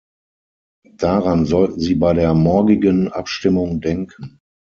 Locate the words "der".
2.15-2.33